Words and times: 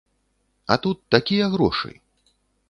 А 0.71 0.77
тут 0.85 0.97
такія 1.17 1.51
грошы! 1.57 1.93